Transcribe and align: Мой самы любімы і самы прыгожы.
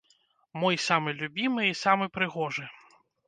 Мой 0.63 0.77
самы 0.85 1.13
любімы 1.19 1.67
і 1.69 1.77
самы 1.83 2.05
прыгожы. 2.17 2.65